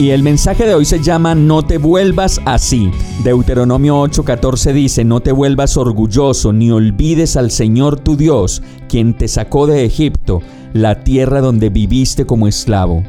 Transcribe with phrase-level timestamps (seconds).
[0.00, 2.90] Y el mensaje de hoy se llama No te vuelvas así.
[3.22, 9.28] Deuteronomio 8:14 dice, No te vuelvas orgulloso, ni olvides al Señor tu Dios, quien te
[9.28, 10.40] sacó de Egipto,
[10.72, 13.04] la tierra donde viviste como esclavo.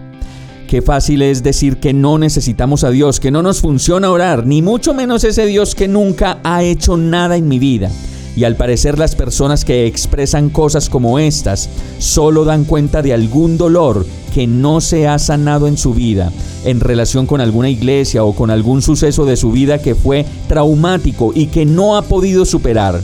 [0.68, 4.62] Qué fácil es decir que no necesitamos a Dios, que no nos funciona orar, ni
[4.62, 7.90] mucho menos ese Dios que nunca ha hecho nada en mi vida.
[8.36, 13.58] Y al parecer las personas que expresan cosas como estas solo dan cuenta de algún
[13.58, 16.32] dolor que no se ha sanado en su vida
[16.64, 21.32] en relación con alguna iglesia o con algún suceso de su vida que fue traumático
[21.36, 23.02] y que no ha podido superar.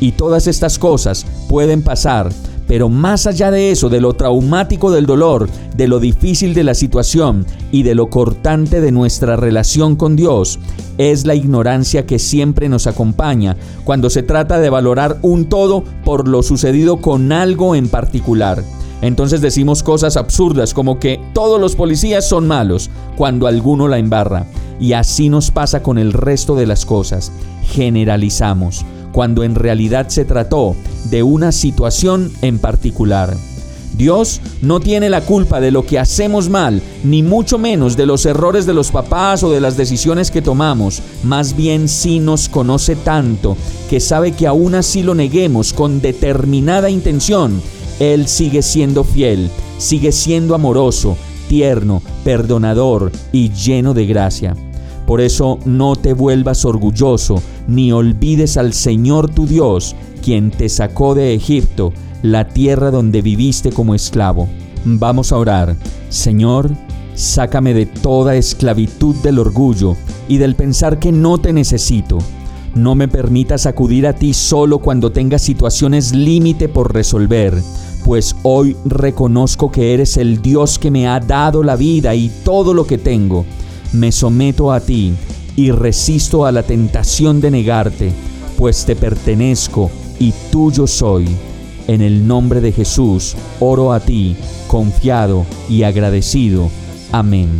[0.00, 2.30] Y todas estas cosas pueden pasar,
[2.66, 6.74] pero más allá de eso, de lo traumático del dolor, de lo difícil de la
[6.74, 10.58] situación y de lo cortante de nuestra relación con Dios,
[10.98, 16.28] es la ignorancia que siempre nos acompaña cuando se trata de valorar un todo por
[16.28, 18.62] lo sucedido con algo en particular.
[19.02, 24.46] Entonces decimos cosas absurdas como que todos los policías son malos cuando alguno la embarra.
[24.78, 27.32] Y así nos pasa con el resto de las cosas.
[27.64, 30.76] Generalizamos cuando en realidad se trató
[31.10, 33.36] de una situación en particular.
[33.96, 38.24] Dios no tiene la culpa de lo que hacemos mal, ni mucho menos de los
[38.24, 41.02] errores de los papás o de las decisiones que tomamos.
[41.22, 43.56] Más bien sí nos conoce tanto
[43.90, 47.60] que sabe que aún así lo neguemos con determinada intención
[48.02, 51.16] él sigue siendo fiel, sigue siendo amoroso,
[51.48, 54.56] tierno, perdonador y lleno de gracia.
[55.06, 61.14] Por eso no te vuelvas orgulloso, ni olvides al Señor tu Dios, quien te sacó
[61.14, 64.48] de Egipto, la tierra donde viviste como esclavo.
[64.84, 65.76] Vamos a orar.
[66.08, 66.70] Señor,
[67.14, 69.96] sácame de toda esclavitud del orgullo
[70.28, 72.18] y del pensar que no te necesito.
[72.74, 77.60] No me permitas acudir a ti solo cuando tengas situaciones límite por resolver
[78.04, 82.74] pues hoy reconozco que eres el Dios que me ha dado la vida y todo
[82.74, 83.44] lo que tengo.
[83.92, 85.12] Me someto a ti
[85.56, 88.12] y resisto a la tentación de negarte,
[88.58, 89.90] pues te pertenezco
[90.22, 91.26] y tuyo soy.
[91.88, 94.36] En el nombre de Jesús oro a ti,
[94.68, 96.70] confiado y agradecido.
[97.10, 97.50] Amén.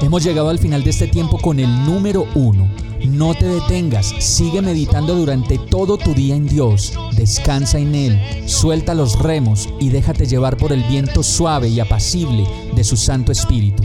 [0.00, 2.68] Hemos llegado al final de este tiempo con el número uno
[3.06, 8.94] no te detengas, sigue meditando durante todo tu día en Dios, descansa en Él, suelta
[8.94, 12.46] los remos y déjate llevar por el viento suave y apacible
[12.76, 13.82] de su Santo Espíritu.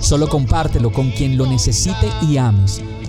[0.00, 2.82] Solo compártelo con quien lo necesite y ames.